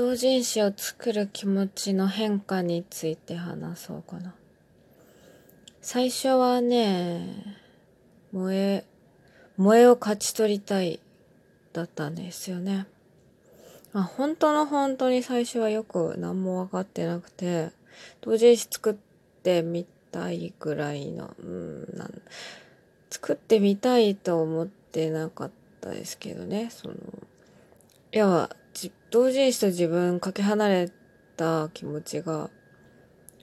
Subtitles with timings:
[0.00, 4.34] 同人誌を作る気持ちの変化について話そうかな。
[5.82, 7.58] 最初はね、
[8.32, 8.86] 萌え、
[9.58, 11.00] 萌えを勝ち取りたい
[11.74, 12.86] だったんですよね。
[13.92, 17.68] まあ、本当の本当に最初はよく何も分かってなくて、
[18.22, 18.94] 同人誌作っ
[19.42, 22.22] てみたいぐらいの、うん、なん
[23.10, 25.50] 作ってみたいと思ってなかっ
[25.82, 26.94] たですけどね、その、
[28.14, 28.48] いや、
[29.10, 30.92] 同人誌と自分かけ離れ
[31.36, 32.48] た気持ちが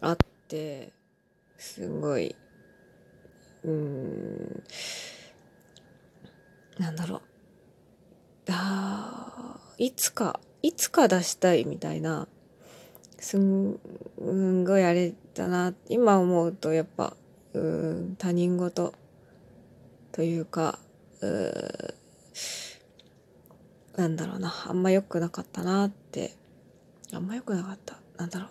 [0.00, 0.16] あっ
[0.48, 0.92] て、
[1.56, 2.34] すごい、
[3.62, 4.62] うーん、
[6.78, 7.22] なんだろう。
[8.50, 12.26] ああいつか、いつか出したいみたいな、
[13.20, 13.78] すん
[14.64, 15.74] ごいあれだな。
[15.88, 17.16] 今思うとやっぱ、
[17.52, 18.94] うん、他人事
[20.10, 20.80] というか、
[21.20, 21.26] う
[23.96, 24.52] なんだろうな。
[24.66, 26.36] あんま良くなかったなって。
[27.12, 27.96] あんま良くなかった。
[28.16, 28.48] なんだろう。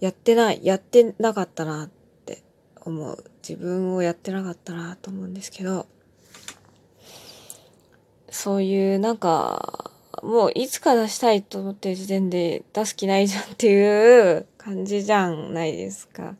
[0.00, 0.60] やってない。
[0.62, 1.90] やってなかったなっ
[2.26, 2.42] て
[2.84, 3.24] 思う。
[3.46, 5.86] 自分をやってなかったなと思うんですけど、
[8.30, 9.90] そういうなんか、
[10.22, 16.36] もういつか出したいと思ってる時点で出す気ないじゃんっていう感じじゃないですか。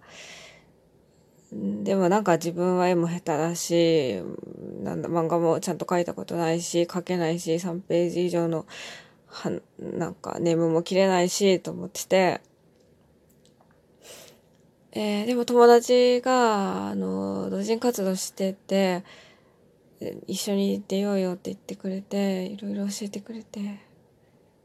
[1.52, 4.22] でもなんか自分は絵も下手だし、
[4.82, 8.64] なんだ、漫画もちゃんと描いたことないし、描けないし、3ページ以上の、
[9.26, 12.40] は、なんかネームも切れないし、と思ってて、
[14.92, 19.04] えー、でも友達が、あの、同人活動してて、
[20.26, 23.66] 一緒に出ようよって言ってくれて、いろいろ教えてくれて、い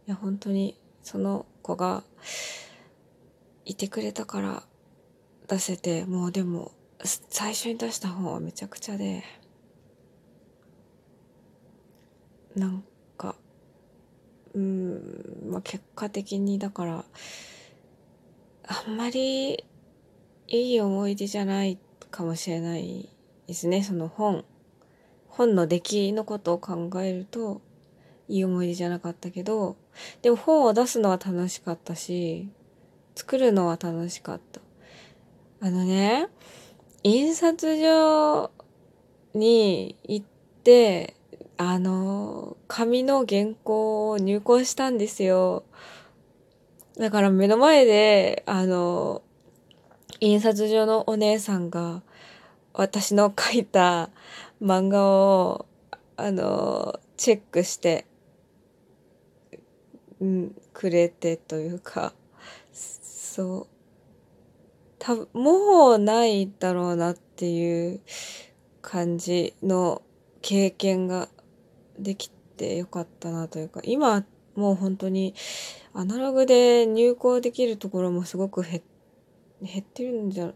[0.06, 2.04] や、本当に、その子が、
[3.66, 4.64] いてくれたから
[5.50, 6.72] 出せて、もうでも、
[7.04, 9.24] 最初に出した本はめちゃくちゃで、
[12.56, 12.84] なん
[13.18, 13.36] か、
[14.54, 17.06] うん、まあ、結果的にだから、
[18.68, 19.64] あんまり
[20.48, 21.78] いい思い出じゃない
[22.10, 23.10] かもしれない
[23.48, 23.84] ですね。
[23.84, 24.44] その本、
[25.28, 27.62] 本の出来のことを考えると、
[28.28, 29.78] いい思い出じゃなかったけど、
[30.22, 32.50] でも本を出すのは楽しかったし、
[33.16, 34.62] 作るのは楽しかった。
[35.60, 36.28] あのね、
[37.04, 38.52] 印刷所
[39.34, 40.26] に行っ
[40.64, 41.14] て、
[41.58, 45.64] あの、紙の原稿を入稿したんですよ。
[46.98, 49.22] だから目の前で、あの、
[50.20, 52.02] 印刷所のお姉さんが、
[52.74, 54.10] 私の書いた
[54.62, 55.66] 漫画を、
[56.16, 58.06] あの、チェックして、
[60.20, 62.14] うん、くれてというか、
[62.74, 63.77] そう。
[65.00, 68.02] 多分、もうないだろうなっていう
[68.82, 70.02] 感じの
[70.42, 71.30] 経験が
[72.00, 74.26] できてよかったなというか、今
[74.56, 75.36] もう本当に
[75.94, 78.82] アナログで入稿できるところもすごく減
[79.80, 80.54] ってるんじゃ、い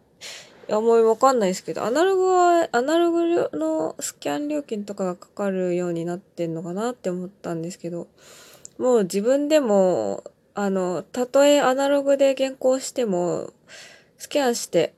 [0.68, 8.08] や、もうわかんないですけど、アナログは、アナログのスキャン料金とかがかかるようになってんのかなって思ったんですけど、
[8.80, 10.24] もう自分でも、
[10.56, 13.52] あの、たとえアナログで原稿しても、
[14.22, 14.94] スキャンして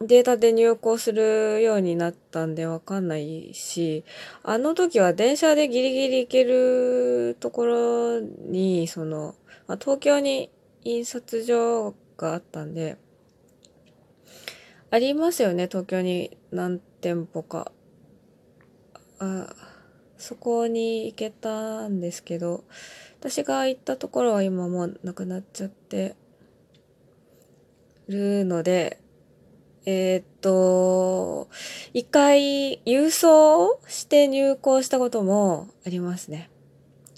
[0.00, 4.02] データで入稿するようになったんでわかんないし、
[4.42, 9.36] あの時は電車でギリギリ行けるところに、その、
[9.68, 10.50] まあ、東京に
[10.82, 12.96] 印刷所があったんで、
[14.90, 17.70] ありますよね、東京に何店舗か。
[19.20, 19.54] あ
[20.18, 22.64] そこに行けたんですけど、
[23.20, 26.16] 私が行ったところは今もうなくなっちゃって、
[28.08, 29.00] るので、
[29.86, 31.48] えー、っと、
[31.92, 36.50] 一回郵送して入校したこともありますね。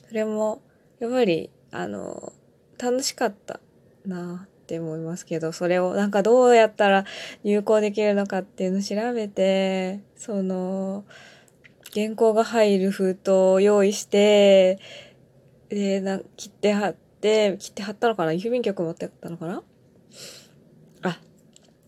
[0.09, 0.63] それも、
[0.99, 2.33] やっぱり、あの、
[2.79, 3.61] 楽しかった
[4.05, 7.05] なって思いますけど、それをなんかどうやったら
[7.45, 11.05] 入校できるのかっていうのを調べて、その、
[11.95, 14.79] 原稿が入る封筒を用意して、
[15.69, 18.33] で、な切って貼って、切って貼ったのかな？
[18.33, 19.62] 郵便局持ってったのかな？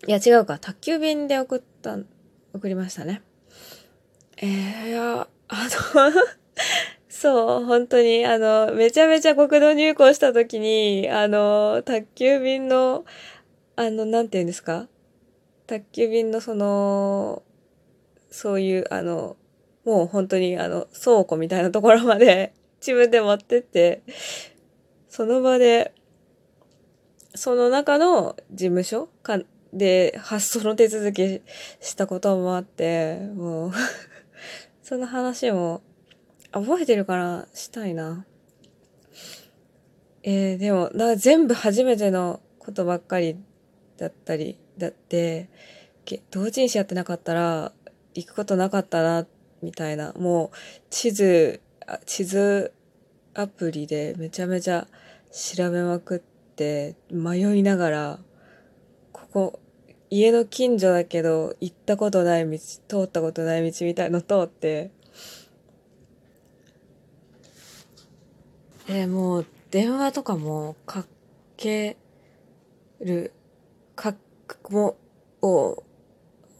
[0.06, 1.98] いや違うか、宅急便で送った、
[2.54, 3.22] 送りましたね。
[4.36, 5.68] えー、いや、あの
[7.08, 13.04] そう、本当に、あの、めちゃめちゃ国道入校した時に、あの、宅急便の、
[13.74, 14.88] あの、なんて言うんですか？
[15.66, 17.42] 宅急便のその、
[18.30, 19.36] そういう、あの、
[19.84, 24.02] もう本当にあの、倉庫みたいなところまで自分で持ってって、
[25.08, 25.92] その場で
[27.34, 29.40] その中の事務所か
[29.72, 31.42] で発送の手続き
[31.80, 33.72] したこともあって、もう
[34.82, 35.82] その話も
[36.52, 38.24] 覚えてるからしたいな。
[40.22, 43.36] えー、でも、な全部初めてのことばっかり
[43.96, 45.48] だったり、だって、
[46.30, 47.72] 同人誌やってなかったら、
[48.14, 49.26] 行くことなかったな、
[49.62, 50.12] みたいな。
[50.14, 50.50] もう、
[50.90, 51.60] 地図、
[52.04, 52.72] 地図
[53.34, 54.88] アプリでめちゃめちゃ
[55.30, 56.18] 調べまくっ
[56.56, 58.18] て迷いながら
[59.32, 59.60] ここ
[60.10, 64.90] 家の近所だけど行ったことない道通ったことない道みたいの通って。
[68.90, 71.04] えもう電話とかもか
[71.56, 71.96] け
[73.00, 73.32] る。
[73.98, 74.14] か
[74.70, 74.96] も
[75.42, 75.82] を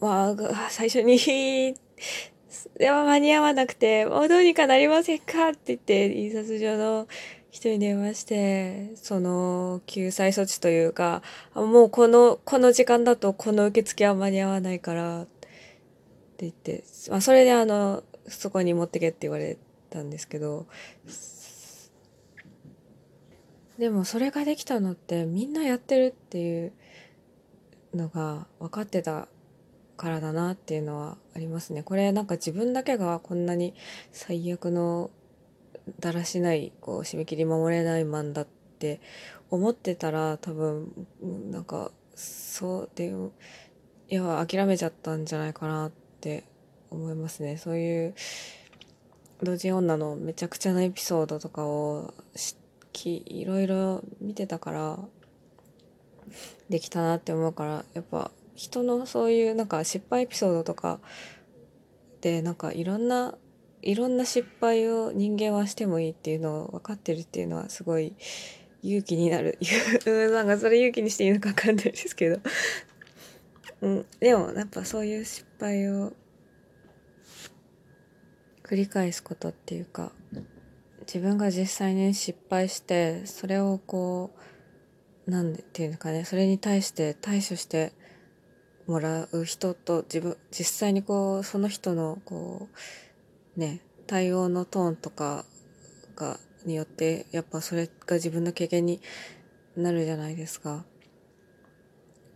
[0.01, 0.37] まあ
[0.71, 1.19] 最初に
[2.79, 7.09] でも間に合わなくて、もうどうにかなりませんかって言って、印刷所の
[7.59, 11.23] 人に電話して、その救済措置というか、
[11.55, 15.49] もうこの、この時間だとこの受付は間に合わないから、って
[16.41, 19.59] 言って、まあそれであの、そこに持ってけって言われ
[19.91, 20.67] たんですけど、
[23.79, 26.73] でもそれができたのってみんなやってるっていう
[27.95, 29.29] のが分かってた
[29.97, 31.83] からだなっていうのはありますね。
[31.83, 33.75] これなんか自分だけがこんなに
[34.13, 35.11] 最悪の
[36.01, 38.47] だらしないこう締め切り守れないマンだっ
[38.79, 39.01] て
[39.51, 41.07] 思ってたら多分
[41.51, 43.13] なんかそうで
[44.09, 46.45] いや諦めちゃったんじゃないかなって
[46.91, 47.57] 思いますね。
[47.59, 48.15] そういう
[49.43, 52.13] 同人女のめちゃくちゃなエピソードとかを
[52.99, 54.99] きいろいろ見てたから
[56.69, 60.99] できたなって思うからやっぱ人のそういうなんか失敗エピソードとか
[62.21, 63.37] でなんかいろんな
[63.83, 68.15] いろんな失敗を人間はしてもいいっていうのを分かってるっていうのはすごい
[68.83, 69.59] 勇気になる。
[70.33, 72.41] なんかそれ勇気にしていいのか分かんないですけど。
[73.81, 76.13] うん、でもやっぱそういう失敗を
[78.65, 80.13] 繰り返すことっていうか
[81.03, 84.33] 自分が実際に失敗してそれをこ
[85.27, 87.93] うなんでっていうのかねそれに対して対処して
[88.87, 92.77] もらう人と自分実際にこうその人のこう
[93.59, 95.45] ね対応のトーンとか
[96.17, 99.01] がによってやっぱそれが自分の経験に
[99.77, 100.85] なるじゃないですか。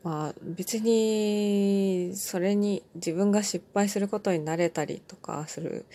[0.05, 5.87] まあ別にそれに自分が失敗することになれたりとかする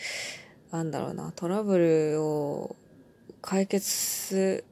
[0.72, 2.76] なんだろうなトラブルを
[3.42, 4.64] 解決す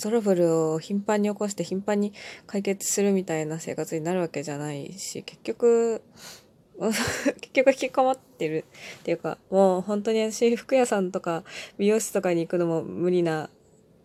[0.00, 2.14] トラブルを頻繁に起こして頻繁に
[2.46, 6.02] 解決するみたいな生活になるわけじゃないし、結局、
[7.40, 8.64] 結局引きこもってる
[9.00, 11.44] っていうか、もう本当に私服屋さんとか
[11.76, 13.50] 美容室とかに行くのも無理な、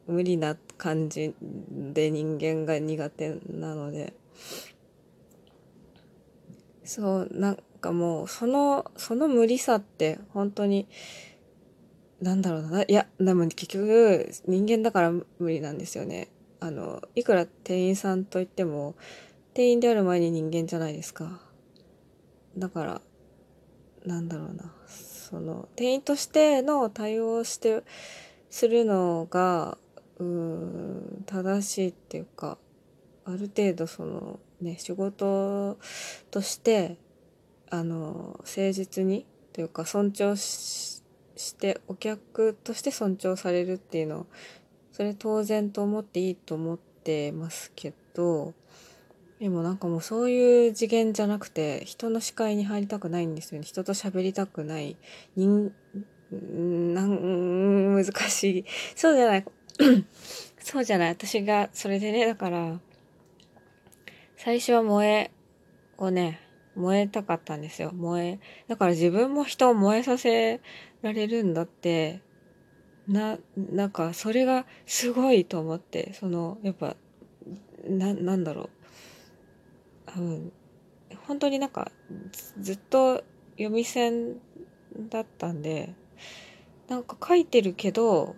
[0.08, 4.14] 無理な感じで人間が苦手なので、
[6.84, 10.88] そう、なんかもうその、その無理さって本当に
[12.24, 12.84] なんだろうな。
[12.84, 16.30] いや、でも結局人間だから無理なんですよね。
[16.62, 18.96] あの、いくら店員さんといっても、
[19.54, 21.42] 店員である前に人間じゃないですか。
[22.58, 23.02] だから、
[24.06, 24.72] なんだろうな。
[24.88, 27.84] その、店員としての対応をして、
[28.50, 29.78] するのが、
[30.20, 32.58] うん、正しいっていうか、
[33.26, 35.78] ある程度その、ね、仕事
[36.30, 36.98] として、
[37.70, 41.04] あの、誠実に、というか尊重し
[41.36, 44.28] してお客として尊重されるっていうの
[44.92, 48.54] それ当然と思っていいと思ってますけど
[49.44, 53.68] でもなんかもうそういう次元じゃなくて人の視界に入りたくないんですよね。
[53.68, 54.96] 人と喋りたくない。
[55.36, 55.74] 人
[56.32, 58.66] なん難しい。
[58.96, 59.46] そうじゃない。
[60.60, 61.10] そうじゃない。
[61.10, 62.80] 私がそれでねだから
[64.38, 65.30] 最初は萌え
[65.98, 66.40] をね
[66.76, 67.92] 燃えたかったんですよ。
[67.92, 70.62] 燃えだから自分も人を燃えさせ
[71.02, 72.22] られるんだって
[73.10, 76.96] ななんかそれがすごいと思ってそのやっぱ
[77.86, 78.70] ななんだろう、
[80.18, 80.52] うん、
[81.28, 81.92] 本当になんか
[82.60, 84.40] ずっと読み線
[85.10, 85.96] だったんで
[86.88, 88.36] なんか書いてるけど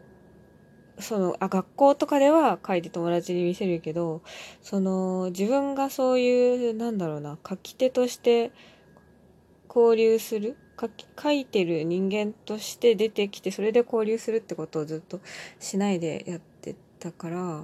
[1.00, 4.22] そのあ学校とかでは書いて友達に見せるけど
[4.62, 8.51] その自分がそういうなんだろうな書き手として
[9.67, 15.20] 交流する書き書いてる人間として出てきてそれで交流するってことをずっと
[15.60, 17.63] しないでやってたから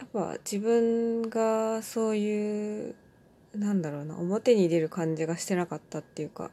[0.00, 2.94] やっぱ自分がそういう
[3.54, 6.50] なんだろうな表に出る感じがしてなかったっていうか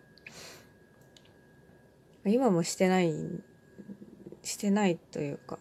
[2.25, 3.13] 今もしてない
[4.43, 5.59] してないというか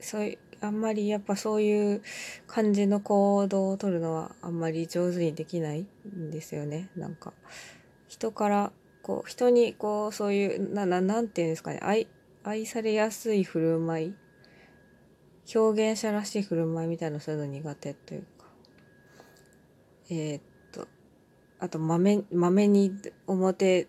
[0.00, 2.02] そういうあんまりやっぱそういう
[2.48, 7.32] 感じの行動をとるのはあんまり上手にできないんですよねなんか。
[8.08, 12.08] 人からこう人にこうそういうなななんていうんですかね愛
[12.42, 14.14] 愛されやすい振る舞い
[15.54, 18.46] 表現者らしい振る舞いみたいなそういうの苦手というか。
[20.10, 20.86] えー、っと
[21.58, 22.92] あとまめまめに
[23.26, 23.86] 表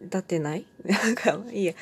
[0.00, 0.66] 立てない？
[0.84, 1.72] なんかいいや。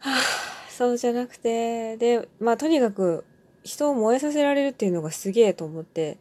[0.00, 3.24] はあそうじゃなくてでまあとにかく
[3.64, 6.18] 人を燃えさせられるっていうのがすげえと思って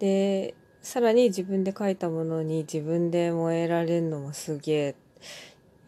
[0.00, 4.94] でさらに自分で書いたものに自分で燃えられるのもすげえ。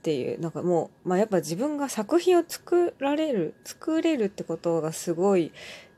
[0.03, 5.53] っていうなんかもう、まあ、やっぱ自分が作品を作られる作れるってことがすごい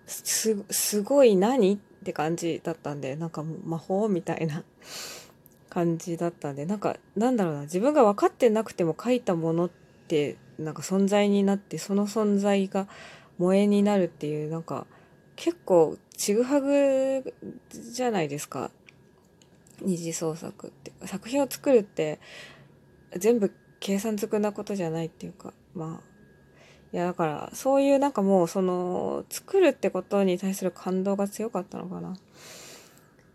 [0.06, 4.62] すすごい何って感じだったんでなんか魔法みたいな
[5.70, 9.70] 感じだったんでなんかなんだろうな自分が分かってなくても書いたものっ
[10.06, 12.86] てなんか存在になってその存在が
[13.38, 14.86] 萌えになるっていうなんか
[15.34, 17.34] 結構ちぐはぐ
[17.70, 18.70] じゃないですか。
[19.80, 20.92] 二次創作って。
[21.06, 22.20] 作品を作るって
[23.16, 23.52] 全部
[23.84, 26.14] 計算づくなことじゃないっていうかまあ
[26.94, 32.16] いやだからそういうなんかもうその作るってことに対する感動が強かったのかな。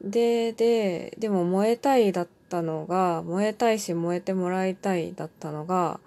[0.02, 6.00] でででも燃えたいだったのが燃えたいし燃えてもらいたいだったのが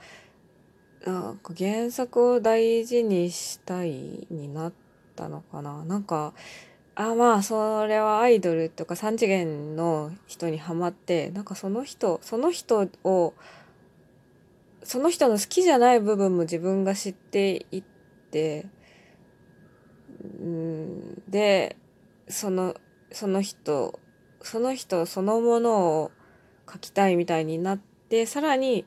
[1.07, 4.73] なんか原作を大事にしたいになっ
[5.15, 6.33] たのかななんか
[6.97, 13.35] あまあそれはアイドルとか3次元の人にハマってなんかその人その人を
[14.85, 17.83] その人の好きじゃない部分も自分が知っていっ
[18.31, 18.67] て
[20.41, 21.77] うんで
[22.29, 22.75] その
[23.13, 23.99] その人
[24.43, 26.11] その人そのものを
[26.71, 28.87] 書きたいみたいになってさらに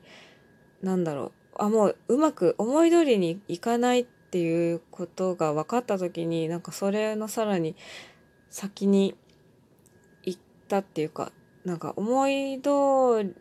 [0.82, 7.76] なんだろうあもううまく思い通りにいかないっていうことが分かった時になんかそれのさらに
[8.50, 9.16] 先に
[10.24, 11.32] 行ったっていうか
[11.64, 13.34] なんか思い通り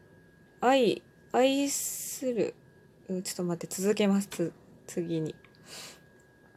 [0.62, 1.04] 愛
[1.36, 2.56] 愛する。
[3.10, 4.54] ちょっと待って続けます。
[4.88, 5.36] 次に。